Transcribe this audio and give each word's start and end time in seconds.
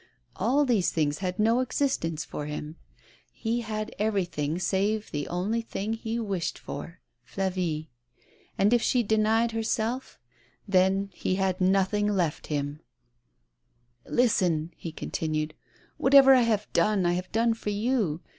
All 0.35 0.65
these 0.65 0.89
things 0.91 1.19
had 1.19 1.37
no 1.37 1.59
existence 1.59 2.25
for 2.25 2.47
him. 2.47 2.75
lie 3.45 3.61
had 3.61 3.93
everything, 3.99 4.57
save 4.57 5.11
the 5.11 5.27
only 5.27 5.61
thing 5.61 5.93
he 5.93 6.19
wished 6.19 6.57
for— 6.57 7.01
Flavie. 7.31 7.89
And 8.57 8.73
if 8.73 8.81
she 8.81 9.03
denied 9.03 9.51
herself, 9.51 10.17
then 10.67 11.11
he 11.13 11.35
had 11.35 11.61
nothing 11.61 12.07
left 12.07 12.47
him 12.47 12.81
1 14.05 14.15
"Listen," 14.15 14.73
he 14.75 14.91
continued; 14.91 15.53
"whatever 15.97 16.33
I 16.33 16.41
have 16.41 16.67
done, 16.73 17.05
I 17.05 17.13
have 17.13 17.31
done 17.31 17.53
for 17.53 17.69
you. 17.69 18.21